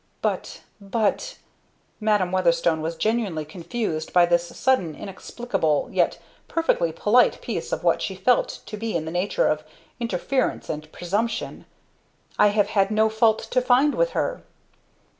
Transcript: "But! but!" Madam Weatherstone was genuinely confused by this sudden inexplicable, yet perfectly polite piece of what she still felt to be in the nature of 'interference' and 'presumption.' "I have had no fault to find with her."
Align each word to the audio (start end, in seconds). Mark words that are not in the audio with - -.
"But! 0.23 0.61
but!" 0.81 1.37
Madam 1.99 2.31
Weatherstone 2.31 2.81
was 2.81 2.95
genuinely 2.95 3.45
confused 3.45 4.11
by 4.11 4.25
this 4.25 4.47
sudden 4.57 4.95
inexplicable, 4.95 5.89
yet 5.91 6.17
perfectly 6.47 6.91
polite 6.91 7.39
piece 7.39 7.71
of 7.71 7.83
what 7.83 8.01
she 8.01 8.15
still 8.15 8.23
felt 8.37 8.49
to 8.65 8.77
be 8.77 8.95
in 8.95 9.05
the 9.05 9.11
nature 9.11 9.45
of 9.45 9.63
'interference' 9.99 10.69
and 10.69 10.91
'presumption.' 10.91 11.65
"I 12.39 12.47
have 12.47 12.69
had 12.69 12.89
no 12.89 13.09
fault 13.09 13.41
to 13.51 13.61
find 13.61 13.93
with 13.93 14.13
her." 14.17 14.41